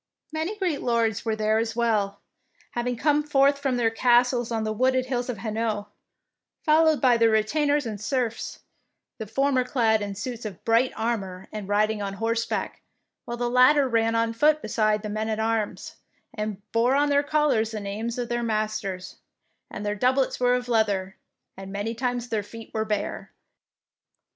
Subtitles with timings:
[0.31, 2.21] Many great lords there were as well,
[2.71, 5.89] having come forth from their castles on the wooded hills of Hainault,
[6.63, 8.61] fol lowed by their retainers and serfs,
[9.19, 12.13] the 62 THE PEINCESS WINS former clad in suits of bright armour and riding on
[12.13, 12.81] horseback,
[13.25, 15.97] while the lat ter ran on foot beside the men at arms,
[16.33, 19.17] and bore on their collars the names of their masters,
[19.69, 21.15] and their doublets were of leather,
[21.55, 23.31] and many times their feet were bare.